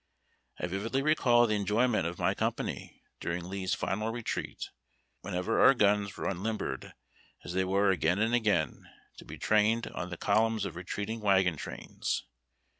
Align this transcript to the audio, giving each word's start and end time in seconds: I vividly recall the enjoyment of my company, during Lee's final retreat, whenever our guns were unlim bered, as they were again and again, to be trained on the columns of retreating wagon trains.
I 0.57 0.65
vividly 0.65 1.03
recall 1.03 1.45
the 1.45 1.53
enjoyment 1.53 2.07
of 2.07 2.17
my 2.17 2.33
company, 2.33 3.03
during 3.19 3.43
Lee's 3.47 3.75
final 3.75 4.11
retreat, 4.11 4.71
whenever 5.21 5.61
our 5.61 5.75
guns 5.75 6.17
were 6.17 6.25
unlim 6.25 6.57
bered, 6.57 6.93
as 7.43 7.53
they 7.53 7.65
were 7.65 7.91
again 7.91 8.17
and 8.17 8.33
again, 8.33 8.89
to 9.17 9.25
be 9.25 9.37
trained 9.37 9.85
on 9.85 10.09
the 10.09 10.17
columns 10.17 10.65
of 10.65 10.75
retreating 10.75 11.19
wagon 11.19 11.55
trains. 11.55 12.23